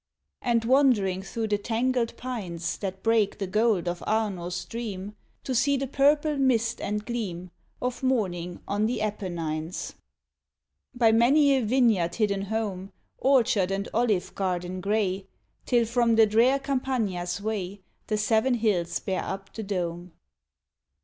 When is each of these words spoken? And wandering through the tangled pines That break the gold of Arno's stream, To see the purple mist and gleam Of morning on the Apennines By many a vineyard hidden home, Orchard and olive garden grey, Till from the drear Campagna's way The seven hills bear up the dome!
And 0.41 0.65
wandering 0.65 1.21
through 1.21 1.49
the 1.49 1.59
tangled 1.59 2.17
pines 2.17 2.79
That 2.79 3.03
break 3.03 3.37
the 3.37 3.45
gold 3.45 3.87
of 3.87 4.03
Arno's 4.07 4.55
stream, 4.55 5.15
To 5.43 5.53
see 5.53 5.77
the 5.77 5.85
purple 5.85 6.37
mist 6.39 6.81
and 6.81 7.05
gleam 7.05 7.51
Of 7.83 8.01
morning 8.01 8.61
on 8.67 8.87
the 8.87 9.03
Apennines 9.03 9.93
By 10.95 11.11
many 11.11 11.55
a 11.55 11.61
vineyard 11.63 12.15
hidden 12.15 12.41
home, 12.45 12.91
Orchard 13.19 13.69
and 13.69 13.87
olive 13.93 14.33
garden 14.33 14.81
grey, 14.81 15.27
Till 15.67 15.85
from 15.85 16.15
the 16.15 16.25
drear 16.25 16.57
Campagna's 16.57 17.39
way 17.39 17.81
The 18.07 18.17
seven 18.17 18.55
hills 18.55 18.99
bear 18.99 19.23
up 19.23 19.53
the 19.53 19.61
dome! 19.61 20.13